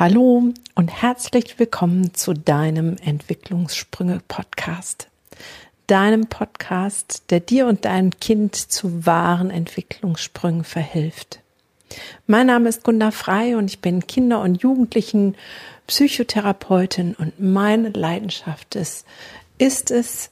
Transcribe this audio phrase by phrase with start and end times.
[0.00, 0.42] Hallo
[0.76, 5.08] und herzlich willkommen zu deinem Entwicklungssprünge-Podcast.
[5.88, 11.40] Deinem Podcast, der dir und deinem Kind zu wahren Entwicklungssprüngen verhilft.
[12.26, 15.36] Mein Name ist Gunda Frei und ich bin Kinder- und Jugendlichen
[15.86, 19.04] Psychotherapeutin und meine Leidenschaft ist,
[19.58, 20.30] ist es,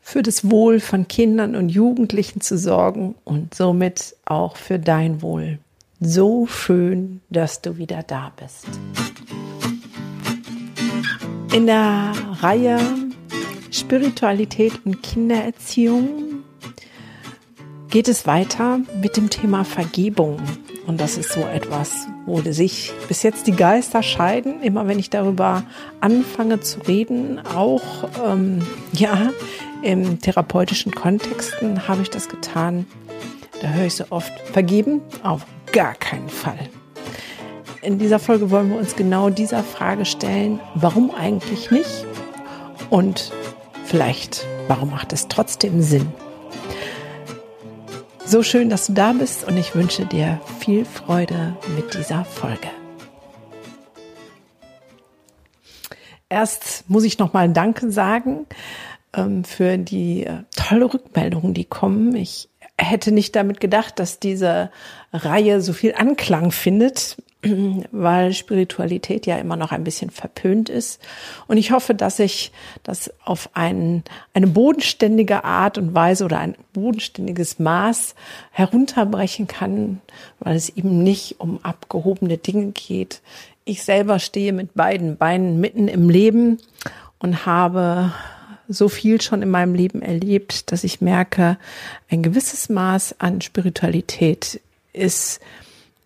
[0.00, 5.58] für das Wohl von Kindern und Jugendlichen zu sorgen und somit auch für dein Wohl.
[6.00, 8.66] So schön, dass du wieder da bist.
[11.54, 12.78] In der Reihe
[13.70, 16.42] Spiritualität und Kindererziehung
[17.88, 20.38] geht es weiter mit dem Thema Vergebung.
[20.86, 24.62] Und das ist so etwas, wo sich bis jetzt die Geister scheiden.
[24.62, 25.64] Immer wenn ich darüber
[26.02, 28.60] anfange zu reden, auch ähm,
[28.92, 29.30] ja
[29.80, 32.86] im therapeutischen Kontexten habe ich das getan.
[33.62, 36.70] Da höre ich so oft vergeben auf gar keinen Fall.
[37.82, 42.06] In dieser Folge wollen wir uns genau dieser Frage stellen, warum eigentlich nicht?
[42.88, 43.30] Und
[43.84, 46.10] vielleicht, warum macht es trotzdem Sinn?
[48.24, 52.68] So schön, dass du da bist und ich wünsche dir viel Freude mit dieser Folge.
[56.30, 58.46] Erst muss ich noch mal Danke sagen
[59.14, 62.16] ähm, für die äh, tolle Rückmeldungen, die kommen.
[62.16, 64.70] Ich hätte nicht damit gedacht, dass diese
[65.12, 67.16] Reihe so viel Anklang findet,
[67.90, 71.00] weil Spiritualität ja immer noch ein bisschen verpönt ist.
[71.46, 72.52] Und ich hoffe, dass ich
[72.82, 78.14] das auf ein, eine bodenständige Art und Weise oder ein bodenständiges Maß
[78.50, 80.00] herunterbrechen kann,
[80.40, 83.22] weil es eben nicht um abgehobene Dinge geht.
[83.64, 86.58] Ich selber stehe mit beiden Beinen mitten im Leben
[87.18, 88.12] und habe
[88.68, 91.58] so viel schon in meinem Leben erlebt, dass ich merke,
[92.10, 94.60] ein gewisses Maß an Spiritualität
[94.92, 95.40] ist,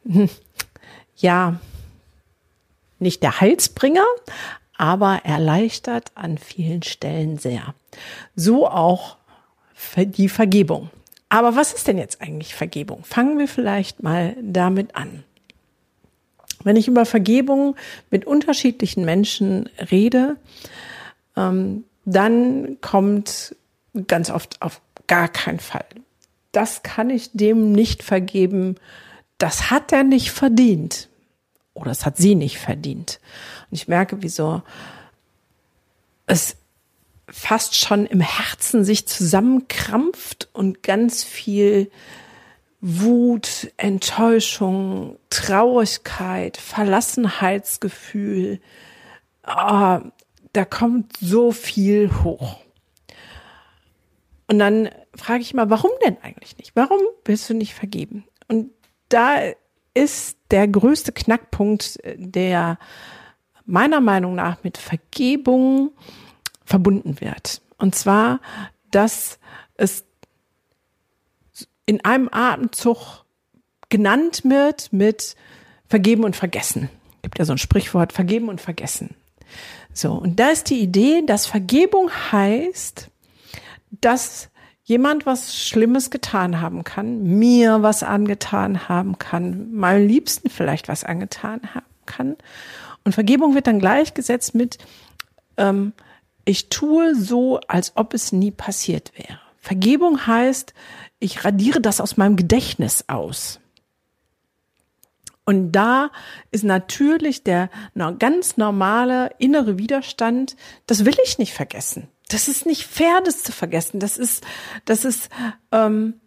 [0.04, 0.28] hm,
[1.16, 1.60] ja,
[2.98, 4.04] nicht der Heilsbringer,
[4.76, 7.74] aber erleichtert an vielen Stellen sehr.
[8.36, 9.16] So auch
[9.96, 10.90] die Vergebung.
[11.28, 13.04] Aber was ist denn jetzt eigentlich Vergebung?
[13.04, 15.22] Fangen wir vielleicht mal damit an.
[16.64, 17.76] Wenn ich über Vergebung
[18.10, 20.36] mit unterschiedlichen Menschen rede,
[21.36, 23.56] ähm, dann kommt
[24.06, 25.86] ganz oft auf gar keinen Fall.
[26.52, 28.76] Das kann ich dem nicht vergeben.
[29.38, 31.08] Das hat er nicht verdient.
[31.74, 33.20] Oder das hat sie nicht verdient.
[33.70, 34.62] Und ich merke, wieso
[36.26, 36.56] es
[37.28, 41.90] fast schon im Herzen sich zusammenkrampft und ganz viel
[42.80, 48.60] Wut, Enttäuschung, Traurigkeit, Verlassenheitsgefühl,
[49.46, 49.98] oh,
[50.52, 52.58] da kommt so viel hoch.
[54.46, 56.72] Und dann frage ich mal, warum denn eigentlich nicht?
[56.74, 58.24] Warum willst du nicht vergeben?
[58.48, 58.70] Und
[59.08, 59.38] da
[59.94, 62.78] ist der größte Knackpunkt, der
[63.64, 65.92] meiner Meinung nach mit Vergebung
[66.64, 67.62] verbunden wird.
[67.78, 68.40] Und zwar,
[68.90, 69.38] dass
[69.76, 70.04] es
[71.86, 73.24] in einem Atemzug
[73.88, 75.36] genannt wird mit
[75.88, 76.88] Vergeben und Vergessen.
[77.16, 79.14] Es gibt ja so ein Sprichwort, Vergeben und Vergessen.
[80.00, 83.10] So, und da ist die Idee, dass Vergebung heißt,
[83.90, 84.48] dass
[84.82, 91.04] jemand was Schlimmes getan haben kann, mir was angetan haben kann, meinem Liebsten vielleicht was
[91.04, 92.36] angetan haben kann.
[93.04, 94.78] Und Vergebung wird dann gleichgesetzt mit,
[95.58, 95.92] ähm,
[96.46, 99.38] ich tue so, als ob es nie passiert wäre.
[99.58, 100.72] Vergebung heißt,
[101.18, 103.60] ich radiere das aus meinem Gedächtnis aus.
[105.50, 106.12] Und da
[106.52, 107.70] ist natürlich der
[108.20, 110.54] ganz normale innere Widerstand,
[110.86, 112.06] das will ich nicht vergessen.
[112.28, 113.98] Das ist nicht fair, das zu vergessen.
[113.98, 114.46] Das ist,
[114.84, 115.28] das ist,
[115.72, 116.20] ähm,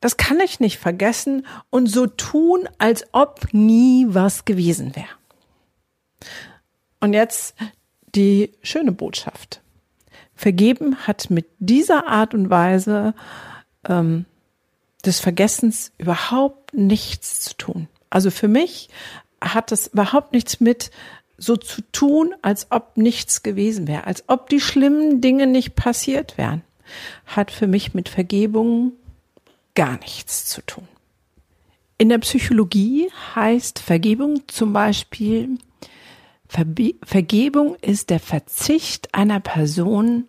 [0.00, 5.06] das kann ich nicht vergessen und so tun, als ob nie was gewesen wäre.
[6.98, 7.54] Und jetzt
[8.16, 9.62] die schöne Botschaft.
[10.34, 13.14] Vergeben hat mit dieser Art und Weise
[13.88, 14.24] ähm,
[15.06, 17.88] des Vergessens überhaupt nichts zu tun.
[18.14, 18.90] Also für mich
[19.40, 20.92] hat das überhaupt nichts mit
[21.36, 26.38] so zu tun, als ob nichts gewesen wäre, als ob die schlimmen Dinge nicht passiert
[26.38, 26.62] wären.
[27.26, 28.92] Hat für mich mit Vergebung
[29.74, 30.86] gar nichts zu tun.
[31.98, 35.58] In der Psychologie heißt Vergebung zum Beispiel,
[36.46, 40.26] Verbe Vergebung ist der Verzicht einer Person,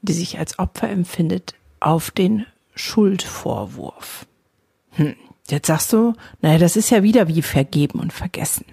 [0.00, 4.24] die sich als Opfer empfindet, auf den Schuldvorwurf.
[4.92, 5.16] Hm.
[5.50, 8.64] Jetzt sagst du, naja, das ist ja wieder wie vergeben und vergessen.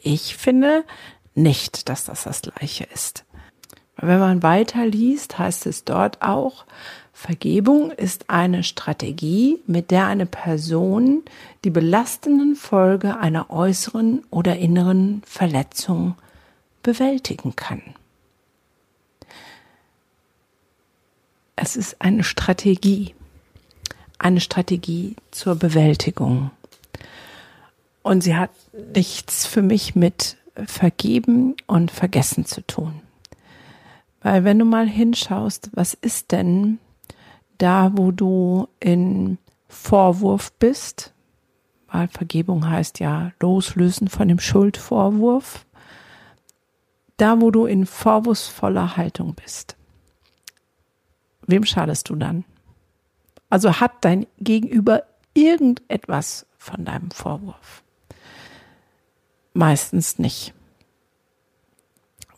[0.00, 0.84] Ich finde
[1.34, 3.24] nicht, dass das das gleiche ist.
[3.96, 6.64] Wenn man weiter liest, heißt es dort auch,
[7.12, 11.22] Vergebung ist eine Strategie, mit der eine Person
[11.64, 16.14] die belastenden Folge einer äußeren oder inneren Verletzung
[16.84, 17.82] bewältigen kann.
[21.56, 23.16] Es ist eine Strategie,
[24.18, 26.50] eine Strategie zur Bewältigung.
[28.02, 28.50] Und sie hat
[28.94, 30.36] nichts für mich mit
[30.66, 33.00] Vergeben und Vergessen zu tun.
[34.22, 36.78] Weil wenn du mal hinschaust, was ist denn
[37.58, 39.38] da, wo du in
[39.68, 41.12] Vorwurf bist,
[41.90, 45.64] weil Vergebung heißt ja loslösen von dem Schuldvorwurf,
[47.16, 49.76] da, wo du in vorwurfsvoller Haltung bist.
[51.46, 52.44] Wem schadest du dann?
[53.50, 55.04] Also hat dein Gegenüber
[55.34, 57.82] irgendetwas von deinem Vorwurf?
[59.54, 60.54] Meistens nicht.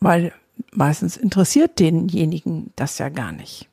[0.01, 0.33] Weil
[0.73, 3.69] meistens interessiert denjenigen das ja gar nicht.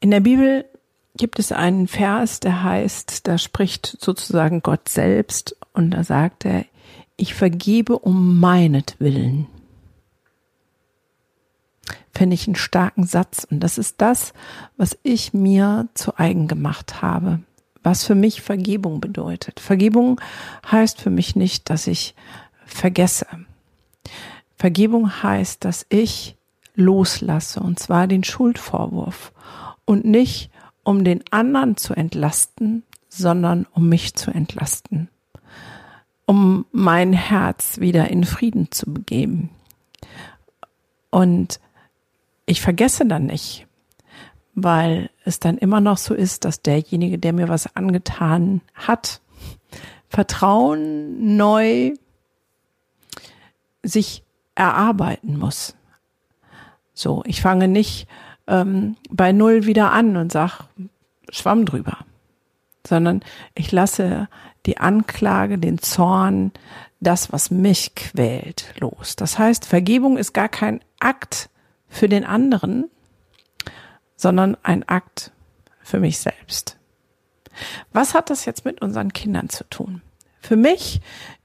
[0.00, 0.64] In der Bibel
[1.16, 6.66] gibt es einen Vers, der heißt, da spricht sozusagen Gott selbst und da sagt er,
[7.16, 9.46] ich vergebe um meinetwillen.
[12.12, 14.32] Finde ich einen starken Satz und das ist das,
[14.76, 17.40] was ich mir zu eigen gemacht habe,
[17.82, 19.60] was für mich Vergebung bedeutet.
[19.60, 20.20] Vergebung
[20.70, 22.14] heißt für mich nicht, dass ich
[22.64, 23.26] vergesse.
[24.56, 26.36] Vergebung heißt, dass ich
[26.74, 29.32] loslasse, und zwar den Schuldvorwurf
[29.84, 30.50] und nicht
[30.82, 35.08] um den anderen zu entlasten, sondern um mich zu entlasten,
[36.26, 39.50] um mein Herz wieder in Frieden zu begeben.
[41.10, 41.60] Und
[42.46, 43.66] ich vergesse dann nicht,
[44.54, 49.20] weil es dann immer noch so ist, dass derjenige, der mir was angetan hat,
[50.08, 51.94] Vertrauen neu
[53.82, 54.22] sich
[54.54, 55.74] erarbeiten muss.
[56.92, 58.06] So, ich fange nicht
[58.46, 60.60] ähm, bei Null wieder an und sag,
[61.30, 61.98] Schwamm drüber,
[62.86, 63.22] sondern
[63.54, 64.28] ich lasse
[64.66, 66.52] die Anklage, den Zorn,
[67.00, 69.16] das, was mich quält, los.
[69.16, 71.50] Das heißt, Vergebung ist gar kein Akt
[71.94, 72.90] für den anderen,
[74.16, 75.30] sondern ein Akt
[75.80, 76.76] für mich selbst.
[77.92, 80.02] Was hat das jetzt mit unseren Kindern zu tun?
[80.40, 81.00] Für mich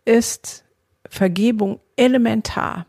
[0.06, 0.66] ist
[1.08, 2.88] Vergebung elementar,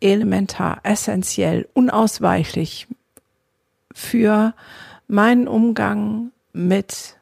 [0.00, 2.88] elementar, essentiell, unausweichlich
[3.92, 4.54] für
[5.06, 7.18] meinen Umgang mit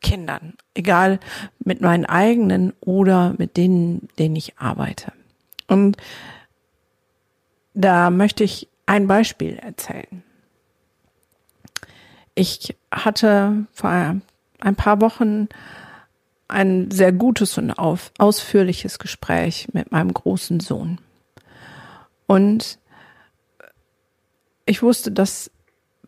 [0.00, 1.20] Kindern, egal
[1.60, 5.12] mit meinen eigenen oder mit denen, denen ich arbeite.
[5.68, 5.98] Und
[7.74, 10.22] da möchte ich ein Beispiel erzählen.
[12.34, 15.48] Ich hatte vor ein paar Wochen
[16.48, 21.00] ein sehr gutes und ausführliches Gespräch mit meinem großen Sohn.
[22.26, 22.78] Und
[24.66, 25.50] ich wusste, dass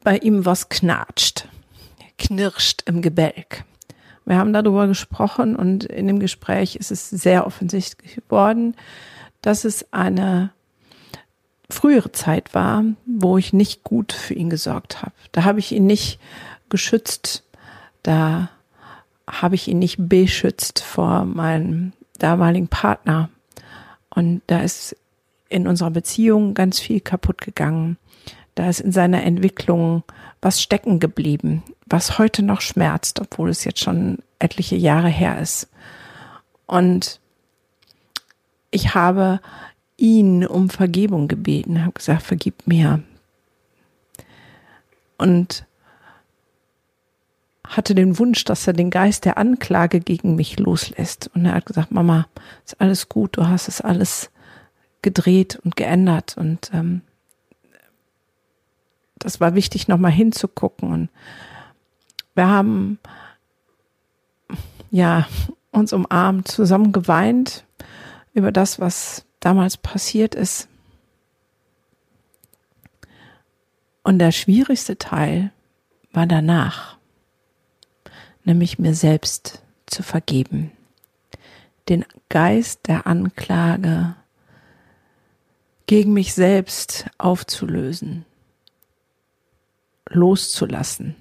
[0.03, 1.49] bei ihm was knatscht,
[2.19, 3.65] knirscht im Gebälk.
[4.25, 8.75] Wir haben darüber gesprochen und in dem Gespräch ist es sehr offensichtlich geworden,
[9.41, 10.51] dass es eine
[11.69, 15.13] frühere Zeit war, wo ich nicht gut für ihn gesorgt habe.
[15.33, 16.21] Da habe ich ihn nicht
[16.69, 17.45] geschützt,
[18.03, 18.51] da
[19.29, 23.29] habe ich ihn nicht beschützt vor meinem damaligen Partner.
[24.11, 24.97] Und da ist
[25.49, 27.99] in unserer Beziehung ganz viel kaputt gegangen.
[28.55, 30.03] Da ist in seiner Entwicklung
[30.41, 35.69] was stecken geblieben, was heute noch schmerzt, obwohl es jetzt schon etliche Jahre her ist.
[36.67, 37.21] Und
[38.71, 39.41] ich habe
[39.97, 43.03] ihn um Vergebung gebeten, habe gesagt, vergib mir.
[45.19, 45.67] Und
[47.67, 51.31] hatte den Wunsch, dass er den Geist der Anklage gegen mich loslässt.
[51.35, 52.27] Und er hat gesagt, Mama,
[52.65, 54.31] ist alles gut, du hast es alles
[55.03, 56.37] gedreht und geändert.
[56.37, 57.03] Und ähm,
[59.19, 60.93] das war wichtig, nochmal hinzugucken.
[60.93, 61.09] Und
[62.35, 62.99] wir haben
[64.91, 65.27] ja
[65.73, 67.65] uns umarmt, zusammen geweint
[68.33, 70.69] über das, was damals passiert ist.
[74.03, 75.53] Und der schwierigste Teil
[76.13, 76.97] war danach,
[78.45, 80.73] nämlich mir selbst zu vergeben,
[81.89, 84.15] den Geist der Anklage
[85.87, 88.25] gegen mich selbst aufzulösen
[90.09, 91.17] loszulassen.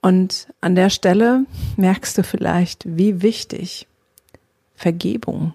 [0.00, 3.86] Und an der Stelle merkst du vielleicht, wie wichtig
[4.74, 5.54] Vergebung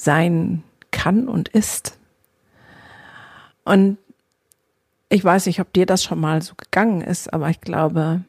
[0.00, 1.98] sein kann und ist.
[3.64, 3.98] Und
[5.10, 8.22] ich weiß nicht, ob dir das schon mal so gegangen ist, aber ich glaube,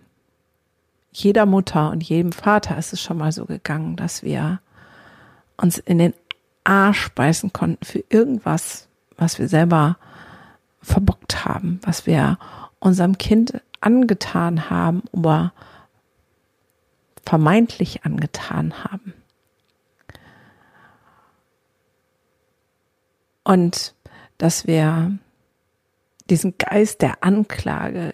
[1.14, 4.60] jeder Mutter und jedem Vater ist es schon mal so gegangen, dass wir
[5.58, 6.14] uns in den
[6.64, 8.88] Arsch beißen konnten für irgendwas,
[9.18, 9.98] was wir selber
[10.82, 12.38] verbockt haben, was wir
[12.80, 15.54] unserem Kind angetan haben oder
[17.26, 19.14] vermeintlich angetan haben.
[23.52, 23.94] Und
[24.38, 25.18] dass wir
[26.30, 28.14] diesen Geist der Anklage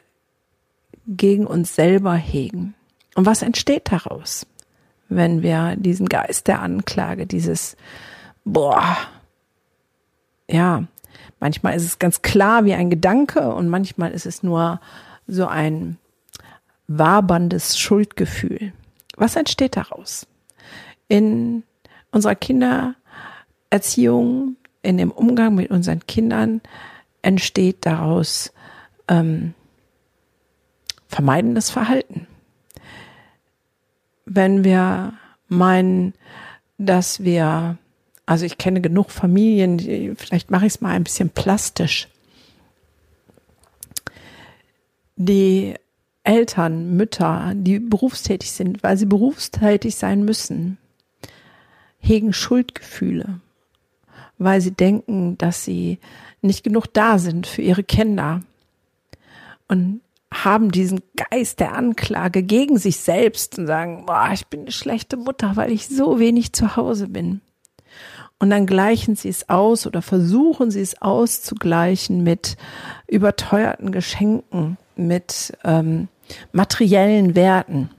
[1.06, 2.74] gegen uns selber hegen.
[3.14, 4.48] Und was entsteht daraus,
[5.10, 7.78] wenn wir diesen Geist der Anklage, dieses,
[8.46, 8.98] boah,
[10.50, 10.86] ja,
[11.40, 14.82] manchmal ist es ganz klar wie ein Gedanke und manchmal ist es nur
[15.28, 16.00] so ein
[16.88, 18.74] waberndes Schuldgefühl.
[19.18, 20.26] Was entsteht daraus?
[21.08, 21.62] In
[22.10, 24.56] unserer Kindererziehung,
[24.88, 26.62] in dem Umgang mit unseren Kindern
[27.22, 28.54] entsteht daraus
[29.10, 29.54] ähm,
[31.10, 32.26] vermeidendes Verhalten.
[34.26, 35.14] Wenn wir
[35.50, 36.14] meinen,
[36.78, 37.78] dass wir,
[38.26, 42.08] also ich kenne genug Familien, vielleicht mache ich es mal ein bisschen plastisch,
[45.18, 45.74] die
[46.24, 50.78] Eltern, Mütter, die berufstätig sind, weil sie berufstätig sein müssen,
[52.00, 53.42] hegen Schuldgefühle,
[54.38, 56.00] weil sie denken, dass sie
[56.42, 58.42] nicht genug da sind für ihre Kinder
[59.68, 60.02] und
[60.34, 65.18] haben diesen Geist der Anklage gegen sich selbst und sagen, boah, ich bin eine schlechte
[65.18, 67.42] Mutter, weil ich so wenig zu Hause bin.
[68.40, 72.56] Und dann gleichen sie es aus oder versuchen sie es auszugleichen mit
[73.08, 76.08] überteuerten Geschenken, mit ähm,
[76.52, 77.90] materiellen Werten.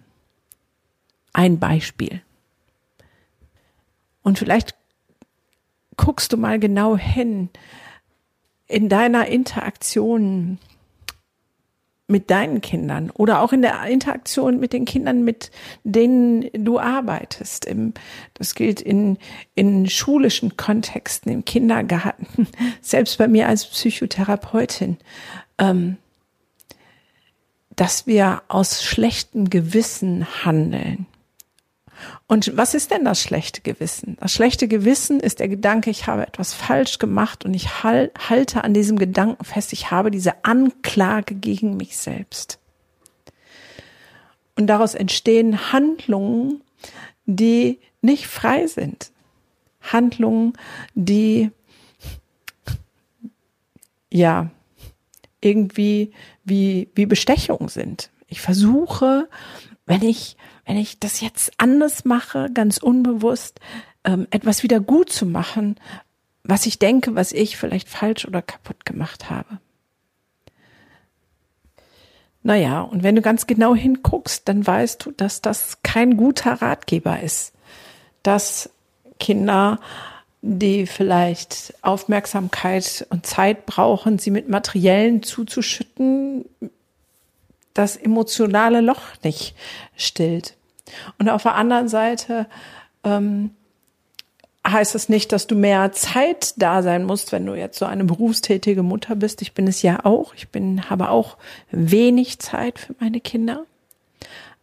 [1.33, 2.23] Ein Beispiel.
[4.23, 4.78] Und vielleicht
[5.99, 7.51] guckst du mal genau hin
[8.67, 10.59] in deiner Interaktion
[12.07, 15.51] mit deinen Kindern oder auch in der Interaktion mit den Kindern, mit
[15.85, 17.69] denen du arbeitest.
[18.33, 19.19] Das gilt in,
[19.55, 22.49] in schulischen Kontexten, im Kindergarten,
[22.81, 24.97] selbst bei mir als Psychotherapeutin.
[25.59, 25.99] Ähm,
[27.77, 31.07] dass wir aus schlechtem Gewissen handeln.
[32.27, 34.17] Und was ist denn das schlechte Gewissen?
[34.21, 38.75] Das schlechte Gewissen ist der Gedanke, ich habe etwas falsch gemacht und ich halte an
[38.75, 42.59] diesem Gedanken fest, ich habe diese Anklage gegen mich selbst.
[44.57, 46.63] Und daraus entstehen Handlungen,
[47.27, 49.13] die nicht frei sind.
[49.81, 50.55] Handlungen,
[50.95, 51.51] die
[54.13, 54.51] ja
[55.41, 56.13] irgendwie
[56.45, 58.11] wie, wie Bestechung sind.
[58.27, 59.29] Ich versuche,
[59.87, 60.37] wenn ich,
[60.69, 63.59] wenn ich das jetzt anders mache, ganz unbewusst,
[64.05, 65.77] ähm, etwas wieder gut zu machen,
[66.45, 69.59] was ich denke, was ich vielleicht falsch oder kaputt gemacht habe.
[72.43, 77.19] Naja, und wenn du ganz genau hinguckst, dann weißt du, dass das kein guter Ratgeber
[77.21, 77.55] ist,
[78.23, 78.69] dass
[79.19, 79.81] Kinder
[80.43, 86.45] die vielleicht Aufmerksamkeit und Zeit brauchen, sie mit Materiellen zuzuschütten,
[87.73, 89.55] das emotionale Loch nicht
[89.97, 90.58] stillt.
[91.19, 92.47] Und auf der anderen Seite
[93.05, 93.51] ähm,
[94.67, 98.05] heißt es nicht, dass du mehr Zeit da sein musst, wenn du jetzt so eine
[98.05, 99.43] berufstätige Mutter bist.
[99.43, 100.35] Ich bin es ja auch.
[100.35, 101.37] Ich bin, habe auch
[101.71, 103.65] wenig Zeit für meine Kinder.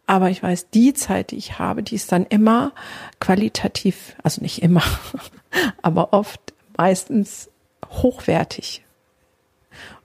[0.06, 2.72] Aber ich weiß, die Zeit, die ich habe, die ist dann immer
[3.18, 4.84] qualitativ, also nicht immer,
[5.82, 6.40] aber oft
[6.76, 7.50] meistens
[7.90, 8.84] hochwertig.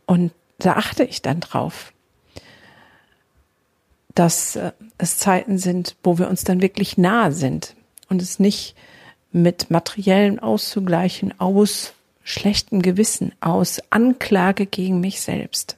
[0.07, 1.90] Und da achte ich dann drauf,
[4.15, 7.75] dass äh, es Zeiten sind, wo wir uns dann wirklich nahe sind
[8.09, 8.75] und es nicht
[9.31, 15.77] mit materiellen auszugleichen aus schlechtem Gewissen, aus Anklage gegen mich selbst.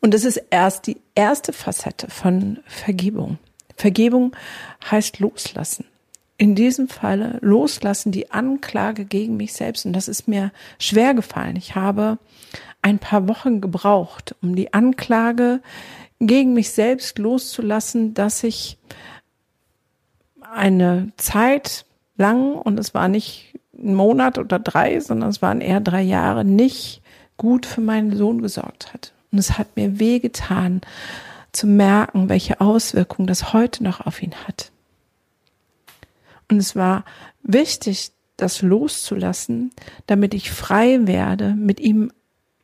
[0.00, 3.38] Und das ist erst die erste Facette von Vergebung.
[3.76, 4.36] Vergebung
[4.90, 5.86] heißt loslassen.
[6.36, 9.86] In diesem Falle loslassen die Anklage gegen mich selbst.
[9.86, 11.56] Und das ist mir schwer gefallen.
[11.56, 12.18] Ich habe
[12.82, 15.60] ein paar Wochen gebraucht, um die Anklage
[16.20, 18.78] gegen mich selbst loszulassen, dass ich
[20.40, 25.80] eine Zeit lang, und es war nicht ein Monat oder drei, sondern es waren eher
[25.80, 27.02] drei Jahre, nicht
[27.36, 29.12] gut für meinen Sohn gesorgt hat.
[29.32, 30.80] Und es hat mir wehgetan
[31.50, 34.70] zu merken, welche Auswirkungen das heute noch auf ihn hat.
[36.50, 37.04] Und es war
[37.42, 39.72] wichtig, das loszulassen,
[40.06, 42.12] damit ich frei werde, mit ihm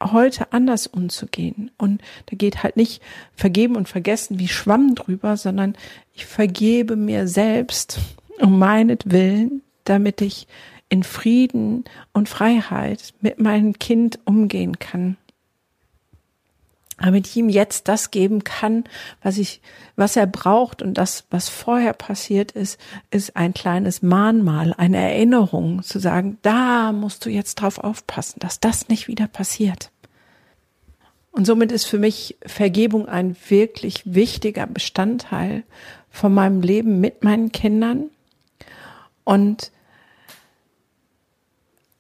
[0.03, 1.71] heute anders umzugehen.
[1.79, 3.03] Und da geht halt nicht
[3.35, 5.75] vergeben und vergessen wie Schwamm drüber, sondern
[6.15, 7.99] ich vergebe mir selbst
[8.41, 10.47] um meinetwillen, damit ich
[10.89, 15.17] in Frieden und Freiheit mit meinem Kind umgehen kann
[17.01, 18.85] damit ich ihm jetzt das geben kann,
[19.23, 19.61] was ich,
[19.97, 22.79] was er braucht und das, was vorher passiert ist,
[23.11, 28.61] ist ein kleines Mahnmal, eine Erinnerung, zu sagen, da musst du jetzt drauf aufpassen, dass
[28.61, 29.91] das nicht wieder passiert.
[31.33, 35.63] Und somit ist für mich Vergebung ein wirklich wichtiger Bestandteil
[36.11, 38.11] von meinem Leben mit meinen Kindern
[39.25, 39.71] und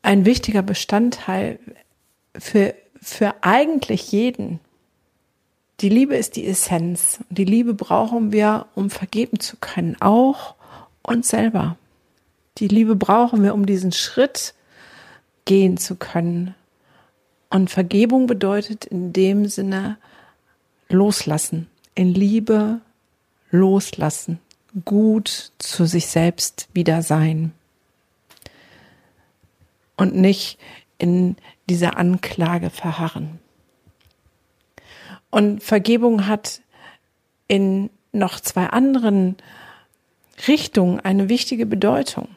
[0.02, 1.58] ein wichtiger Bestandteil
[2.36, 4.60] für, für eigentlich jeden.
[5.80, 7.20] Die Liebe ist die Essenz.
[7.30, 10.54] Die Liebe brauchen wir, um vergeben zu können, auch
[11.02, 11.76] uns selber.
[12.58, 14.54] Die Liebe brauchen wir, um diesen Schritt
[15.46, 16.54] gehen zu können.
[17.48, 19.96] Und Vergebung bedeutet in dem Sinne
[20.90, 22.80] loslassen, in Liebe
[23.50, 24.38] loslassen,
[24.84, 27.52] gut zu sich selbst wieder sein
[29.96, 30.58] und nicht
[30.98, 31.36] in
[31.68, 33.38] dieser Anklage verharren.
[35.30, 36.60] Und Vergebung hat
[37.48, 39.36] in noch zwei anderen
[40.48, 42.28] Richtungen eine wichtige Bedeutung.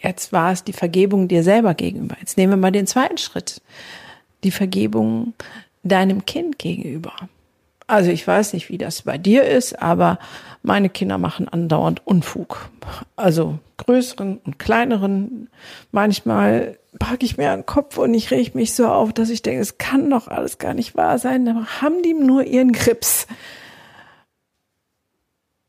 [0.00, 2.16] Jetzt war es die Vergebung dir selber gegenüber.
[2.20, 3.62] Jetzt nehmen wir mal den zweiten Schritt.
[4.42, 5.32] Die Vergebung
[5.82, 7.14] deinem Kind gegenüber.
[7.86, 10.18] Also ich weiß nicht, wie das bei dir ist, aber
[10.62, 12.70] meine Kinder machen andauernd Unfug.
[13.16, 15.48] Also größeren und kleineren.
[15.92, 19.42] Manchmal packe ich mir an den Kopf und ich reg mich so auf, dass ich
[19.42, 21.48] denke, es kann doch alles gar nicht wahr sein.
[21.48, 23.26] Aber haben die nur ihren Grips?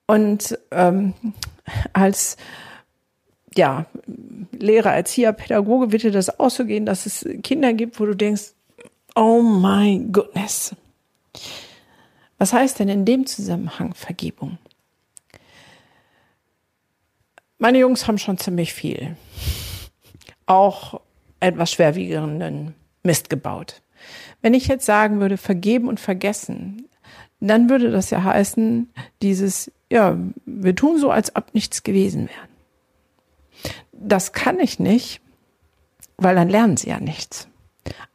[0.07, 1.13] Und ähm,
[1.93, 2.37] als
[3.55, 3.85] ja,
[4.51, 8.15] Lehrer, Erzieher, Pädagoge wird dir das auch so gehen, dass es Kinder gibt, wo du
[8.15, 8.53] denkst,
[9.15, 10.75] oh my goodness
[12.37, 14.57] was heißt denn in dem Zusammenhang Vergebung?
[17.57, 19.15] Meine Jungs haben schon ziemlich viel,
[20.45, 20.99] auch
[21.45, 22.73] etwas schwerwiegenden
[23.03, 23.81] Mist gebaut.
[24.41, 26.87] Wenn ich jetzt sagen würde, vergeben und vergessen,
[27.39, 28.89] dann würde das ja heißen,
[29.21, 33.73] dieses, ja, wir tun so, als ob nichts gewesen wäre.
[33.91, 35.21] Das kann ich nicht,
[36.17, 37.47] weil dann lernen sie ja nichts.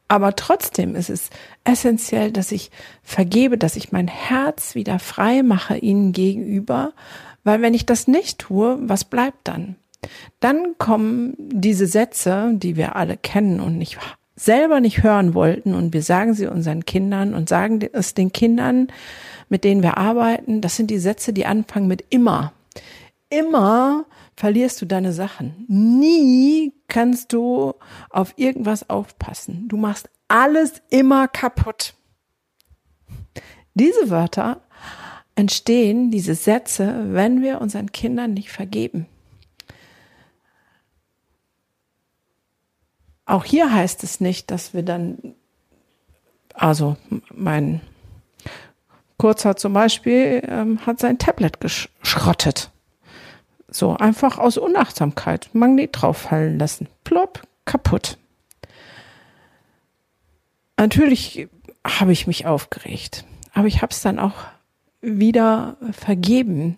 [0.07, 1.29] Aber trotzdem ist es
[1.63, 2.69] essentiell, dass ich
[3.01, 6.93] vergebe, dass ich mein Herz wieder frei mache ihnen gegenüber,
[7.45, 9.77] weil wenn ich das nicht tue, was bleibt dann?
[10.39, 13.97] Dann kommen diese Sätze, die wir alle kennen und nicht
[14.35, 18.87] selber nicht hören wollten und wir sagen sie unseren Kindern und sagen es den Kindern,
[19.49, 22.53] mit denen wir arbeiten, das sind die Sätze, die anfangen mit immer.
[23.29, 25.65] Immer verlierst du deine Sachen.
[25.67, 27.73] Nie kannst du
[28.09, 29.67] auf irgendwas aufpassen.
[29.67, 31.93] Du machst alles immer kaputt.
[33.73, 34.61] Diese Wörter
[35.35, 39.05] entstehen, diese Sätze, wenn wir unseren Kindern nicht vergeben.
[43.31, 45.35] Auch hier heißt es nicht, dass wir dann,
[46.53, 46.97] also
[47.33, 47.79] mein
[49.17, 52.71] Kurzer zum Beispiel ähm, hat sein Tablet geschrottet.
[53.69, 55.49] So, einfach aus Unachtsamkeit.
[55.53, 56.89] Magnet drauffallen lassen.
[57.05, 58.17] Plopp, kaputt.
[60.75, 61.47] Natürlich
[61.87, 64.35] habe ich mich aufgeregt, aber ich habe es dann auch
[64.99, 66.77] wieder vergeben.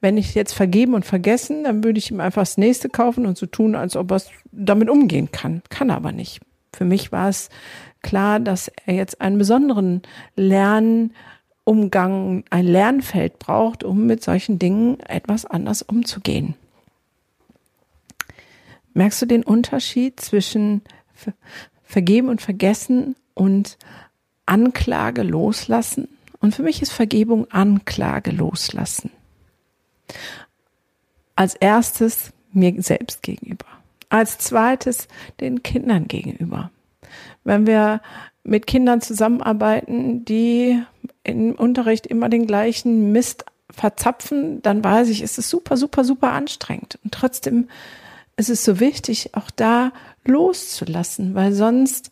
[0.00, 3.38] Wenn ich jetzt vergeben und vergessen, dann würde ich ihm einfach das nächste kaufen und
[3.38, 4.20] so tun, als ob er
[4.52, 5.62] damit umgehen kann.
[5.70, 6.40] Kann aber nicht.
[6.72, 7.48] Für mich war es
[8.02, 10.02] klar, dass er jetzt einen besonderen
[10.36, 11.10] Lern
[11.64, 16.54] Umgang, ein Lernfeld braucht, um mit solchen Dingen etwas anders umzugehen.
[18.94, 20.82] Merkst du den Unterschied zwischen
[21.82, 23.78] Vergeben und Vergessen und
[24.46, 26.06] Anklage loslassen?
[26.40, 29.10] Und für mich ist Vergebung Anklage loslassen.
[31.34, 33.66] Als erstes mir selbst gegenüber.
[34.08, 35.08] Als zweites
[35.40, 36.70] den Kindern gegenüber.
[37.44, 38.00] Wenn wir
[38.44, 40.82] mit Kindern zusammenarbeiten, die
[41.24, 46.32] im Unterricht immer den gleichen Mist verzapfen, dann weiß ich, es ist super, super, super
[46.32, 46.98] anstrengend.
[47.04, 47.68] Und trotzdem
[48.36, 49.92] ist es so wichtig, auch da
[50.24, 52.10] loszulassen, weil sonst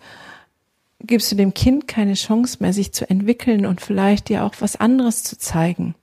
[1.00, 4.76] gibst du dem Kind keine Chance mehr, sich zu entwickeln und vielleicht dir auch was
[4.76, 5.94] anderes zu zeigen.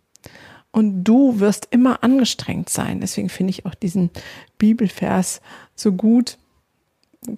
[0.71, 3.01] Und du wirst immer angestrengt sein.
[3.01, 4.09] Deswegen finde ich auch diesen
[4.57, 5.41] Bibelvers
[5.75, 6.37] so gut.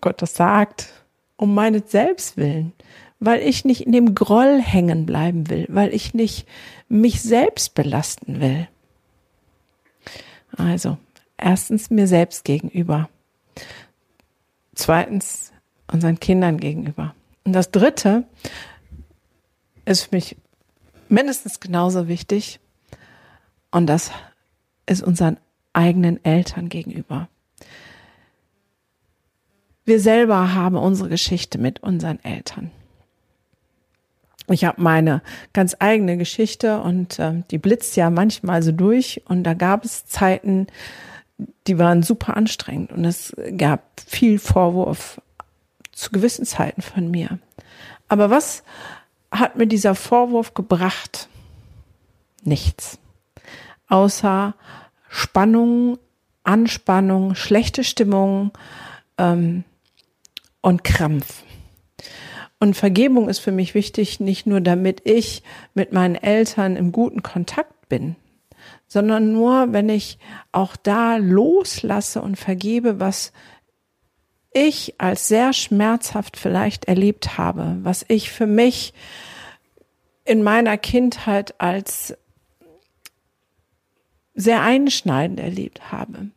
[0.02, 0.94] Gott das sagt,
[1.36, 2.74] um meine Selbstwillen
[3.26, 6.46] weil ich nicht in dem Groll hängen bleiben will, weil ich nicht
[6.90, 8.68] mich selbst belasten will.
[10.58, 10.98] Also,
[11.38, 13.10] erstens mir selbst gegenüber.
[14.76, 15.54] Zweitens
[15.92, 17.16] unseren Kindern gegenüber.
[17.46, 18.26] Und das dritte
[19.86, 20.36] ist für mich
[21.08, 22.60] mindestens genauso wichtig.
[23.74, 24.12] Und das
[24.86, 25.38] ist unseren
[25.74, 27.28] eigenen Eltern gegenüber.
[29.84, 32.70] Wir selber haben unsere Geschichte mit unseren Eltern.
[34.48, 39.24] Ich habe meine ganz eigene Geschichte und äh, die blitzt ja manchmal so durch.
[39.28, 40.68] Und da gab es Zeiten,
[41.66, 45.20] die waren super anstrengend und es gab viel Vorwurf
[45.92, 47.40] zu gewissen Zeiten von mir.
[48.08, 48.64] Aber was
[49.32, 51.28] hat mir dieser Vorwurf gebracht?
[52.44, 53.00] Nichts.
[53.94, 54.56] Außer
[55.08, 56.00] Spannung,
[56.44, 58.50] Anspannung, schlechte Stimmung
[59.20, 59.66] ähm,
[60.62, 61.44] und Krampf.
[62.60, 65.44] Und Vergebung ist für mich wichtig, nicht nur damit ich
[65.76, 68.16] mit meinen Eltern im guten Kontakt bin,
[68.88, 70.18] sondern nur, wenn ich
[70.52, 73.32] auch da loslasse und vergebe, was
[74.54, 78.96] ich als sehr schmerzhaft vielleicht erlebt habe, was ich für mich
[80.26, 82.18] in meiner Kindheit als
[84.36, 86.30] sehr einschneidend erlebt habe.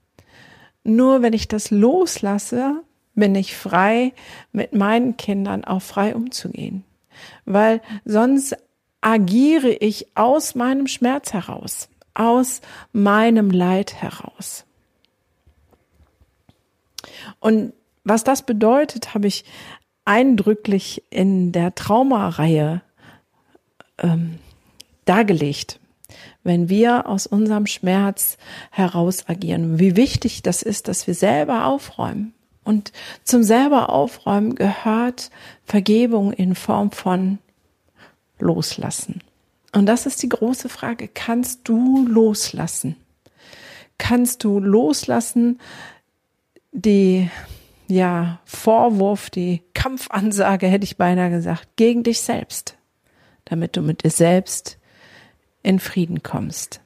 [0.85, 2.83] Nur wenn ich das loslasse,
[3.15, 4.13] bin ich frei,
[4.53, 6.85] mit meinen Kindern auch frei umzugehen.
[7.45, 8.57] Weil sonst
[9.01, 12.61] agiere ich aus meinem Schmerz heraus, aus
[12.93, 14.65] meinem Leid heraus.
[17.41, 17.73] Und
[18.05, 19.45] was das bedeutet, habe ich
[20.05, 22.83] eindrücklich in der Traumareihe
[23.99, 24.39] ähm,
[25.05, 25.81] dargelegt
[26.47, 28.39] wenn wir aus unserem Schmerz
[28.71, 29.79] heraus agieren.
[29.79, 32.33] Wie wichtig das ist, dass wir selber aufräumen.
[32.65, 32.93] Und
[33.25, 35.31] zum selber aufräumen gehört
[35.65, 37.39] Vergebung in Form von
[38.39, 39.23] Loslassen.
[39.73, 41.09] Und das ist die große Frage.
[41.13, 42.97] Kannst du loslassen?
[43.99, 45.61] Kannst du loslassen
[46.73, 47.31] die,
[47.89, 52.77] ja, Vorwurf, die Kampfansage, hätte ich beinahe gesagt, gegen dich selbst,
[53.47, 54.79] damit du mit dir selbst
[55.67, 56.81] in Frieden kommst?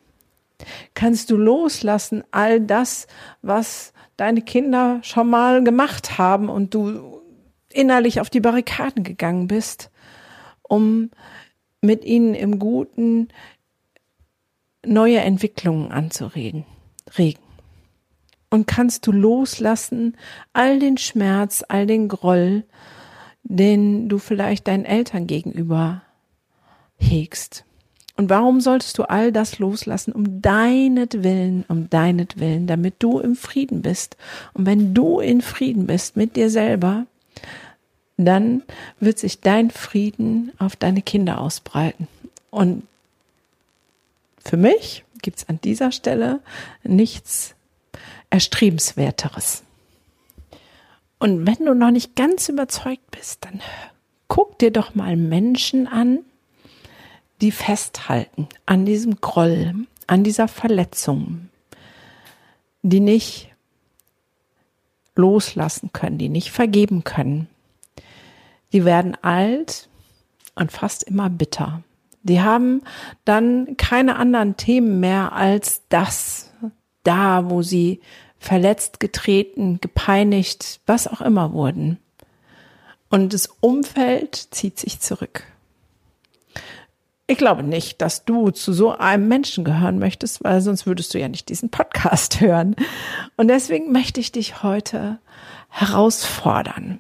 [0.94, 3.06] Kannst du loslassen all das,
[3.42, 7.20] was deine Kinder schon mal gemacht haben und du
[7.72, 9.90] innerlich auf die Barrikaden gegangen bist,
[10.62, 11.10] um
[11.80, 13.28] mit ihnen im Guten
[14.84, 16.64] neue Entwicklungen anzuregen,
[17.16, 17.42] regen.
[18.50, 20.16] Und kannst du loslassen
[20.52, 22.64] all den Schmerz, all den Groll,
[23.42, 26.02] den du vielleicht deinen Eltern gegenüber
[26.98, 27.64] hegst.
[28.20, 30.12] Und warum solltest du all das loslassen?
[30.12, 34.18] Um deinetwillen, um deinetwillen, damit du im Frieden bist.
[34.52, 37.06] Und wenn du in Frieden bist mit dir selber,
[38.18, 38.62] dann
[38.98, 42.08] wird sich dein Frieden auf deine Kinder ausbreiten.
[42.50, 42.86] Und
[44.44, 46.40] für mich gibt's an dieser Stelle
[46.82, 47.54] nichts
[48.28, 49.62] Erstrebenswerteres.
[51.18, 53.62] Und wenn du noch nicht ganz überzeugt bist, dann
[54.28, 56.18] guck dir doch mal Menschen an,
[57.40, 59.74] die festhalten an diesem Groll,
[60.06, 61.48] an dieser Verletzung,
[62.82, 63.50] die nicht
[65.14, 67.48] loslassen können, die nicht vergeben können.
[68.72, 69.88] Die werden alt
[70.54, 71.82] und fast immer bitter.
[72.22, 72.82] Die haben
[73.24, 76.52] dann keine anderen Themen mehr als das,
[77.02, 78.00] da, wo sie
[78.38, 81.98] verletzt, getreten, gepeinigt, was auch immer wurden.
[83.08, 85.44] Und das Umfeld zieht sich zurück.
[87.30, 91.20] Ich glaube nicht, dass du zu so einem Menschen gehören möchtest, weil sonst würdest du
[91.20, 92.74] ja nicht diesen Podcast hören.
[93.36, 95.20] Und deswegen möchte ich dich heute
[95.68, 96.98] herausfordern,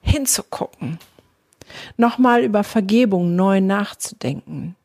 [0.00, 0.98] hinzugucken,
[1.98, 4.76] nochmal über Vergebung neu nachzudenken.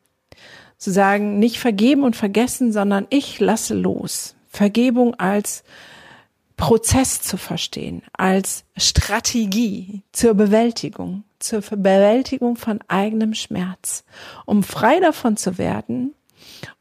[0.76, 4.34] Zu sagen, nicht vergeben und vergessen, sondern ich lasse los.
[4.50, 5.64] Vergebung als
[6.60, 14.04] Prozess zu verstehen, als Strategie zur Bewältigung zur Bewältigung von eigenem Schmerz,
[14.44, 16.14] um frei davon zu werden,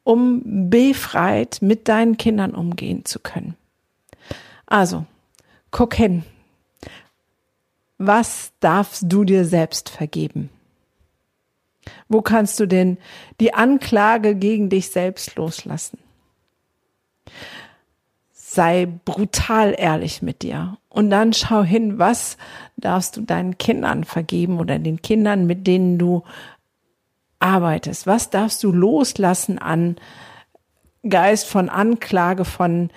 [0.03, 3.55] um befreit mit deinen Kindern umgehen zu können.
[4.65, 5.05] Also,
[5.71, 6.23] guck hin.
[7.97, 10.49] Was darfst du dir selbst vergeben?
[12.07, 12.97] Wo kannst du denn
[13.39, 15.97] die Anklage gegen dich selbst loslassen?
[18.51, 20.77] Sei brutal ehrlich mit dir.
[20.89, 22.37] Und dann schau hin, was
[22.77, 26.23] darfst du deinen Kindern vergeben oder den Kindern, mit denen du
[27.37, 28.07] arbeitest?
[28.07, 29.97] Was darfst du loslassen an
[31.07, 32.89] Geist von Anklage, von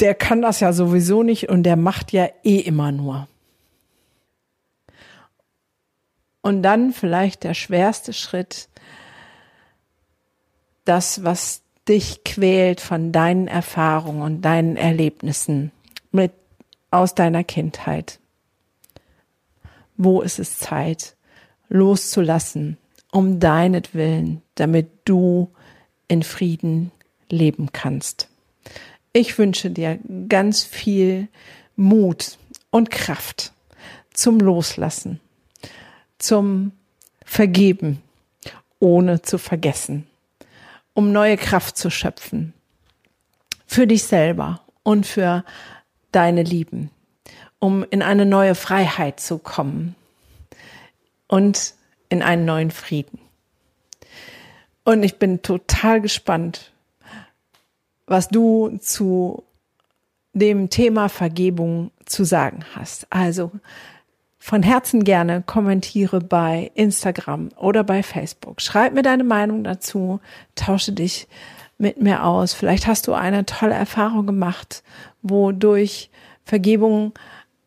[0.00, 3.28] der kann das ja sowieso nicht und der macht ja eh immer nur.
[6.40, 8.68] Und dann vielleicht der schwerste Schritt,
[10.84, 15.72] das, was dich quält von deinen Erfahrungen und deinen Erlebnissen
[16.10, 16.32] mit
[16.90, 18.18] aus deiner Kindheit.
[19.96, 21.16] Wo ist es Zeit,
[21.68, 22.76] loszulassen,
[23.12, 25.50] um deinetwillen, damit du
[26.08, 26.92] in Frieden
[27.28, 28.28] leben kannst.
[29.12, 31.28] Ich wünsche dir ganz viel
[31.74, 32.38] Mut
[32.70, 33.52] und Kraft
[34.12, 35.20] zum Loslassen,
[36.18, 36.72] zum
[37.24, 38.02] Vergeben,
[38.78, 40.06] ohne zu vergessen
[40.96, 42.54] um neue Kraft zu schöpfen.
[43.66, 45.44] Für dich selber und für
[46.10, 46.90] deine Lieben.
[47.58, 49.94] um in eine neue Freiheit zu kommen
[51.26, 51.74] und
[52.08, 53.18] in einen neuen Frieden.
[54.84, 56.72] Und ich bin total gespannt,
[58.06, 59.42] was du zu
[60.32, 63.06] dem Thema Vergebung zu sagen hast.
[63.10, 63.50] Also
[64.46, 68.60] von Herzen gerne kommentiere bei Instagram oder bei Facebook.
[68.60, 70.20] Schreib mir deine Meinung dazu,
[70.54, 71.26] tausche dich
[71.78, 72.54] mit mir aus.
[72.54, 74.84] Vielleicht hast du eine tolle Erfahrung gemacht,
[75.20, 76.10] wodurch
[76.44, 77.12] Vergebung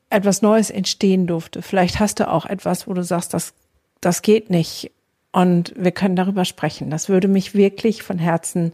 [0.10, 1.62] etwas Neues entstehen durfte.
[1.62, 3.54] Vielleicht hast du auch etwas, wo du sagst, das,
[4.00, 4.94] das geht nicht.
[5.34, 6.90] Und wir können darüber sprechen.
[6.90, 8.72] Das würde mich wirklich von Herzen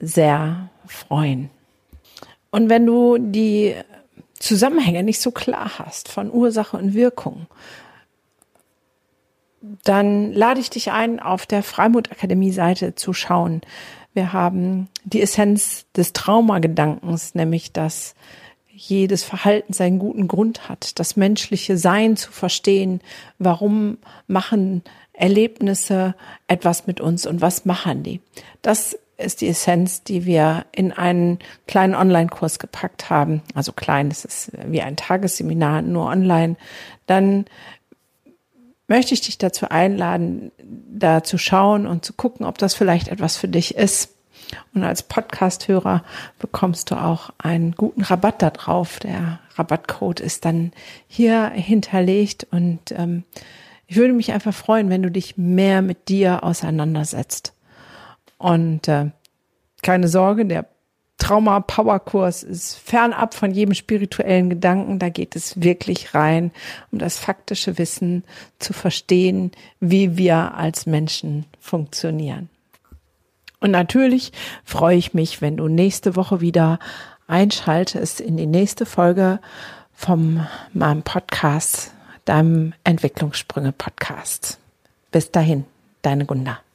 [0.00, 1.50] sehr freuen.
[2.50, 3.76] Und wenn du die
[4.38, 7.46] Zusammenhänge nicht so klar hast von Ursache und Wirkung,
[9.84, 13.62] dann lade ich dich ein, auf der Freimut Akademie Seite zu schauen.
[14.14, 18.14] Wir haben die Essenz des Traumagedankens, nämlich dass
[18.70, 23.00] jedes Verhalten seinen guten Grund hat, das menschliche Sein zu verstehen,
[23.38, 24.82] warum machen
[25.14, 26.14] Erlebnisse
[26.46, 28.20] etwas mit uns und was machen die.
[28.60, 33.42] Das ist die Essenz, die wir in einen kleinen Online-Kurs gepackt haben.
[33.54, 36.56] Also klein, das ist wie ein Tagesseminar, nur online.
[37.06, 37.46] Dann
[38.88, 43.36] möchte ich dich dazu einladen, da zu schauen und zu gucken, ob das vielleicht etwas
[43.36, 44.12] für dich ist.
[44.74, 46.04] Und als Podcast-Hörer
[46.38, 49.00] bekommst du auch einen guten Rabatt da drauf.
[49.00, 50.72] Der Rabattcode ist dann
[51.08, 53.24] hier hinterlegt und ähm,
[53.88, 57.55] ich würde mich einfach freuen, wenn du dich mehr mit dir auseinandersetzt.
[58.38, 59.10] Und äh,
[59.82, 60.66] keine Sorge, der
[61.18, 64.98] Trauma Power Kurs ist fernab von jedem spirituellen Gedanken.
[64.98, 66.52] Da geht es wirklich rein,
[66.92, 68.24] um das faktische Wissen
[68.58, 72.50] zu verstehen, wie wir als Menschen funktionieren.
[73.60, 74.32] Und natürlich
[74.64, 76.78] freue ich mich, wenn du nächste Woche wieder
[77.26, 79.40] einschaltest in die nächste Folge
[79.94, 81.92] vom meinem Podcast,
[82.26, 84.58] deinem Entwicklungssprünge Podcast.
[85.10, 85.64] Bis dahin,
[86.02, 86.65] deine Gunda.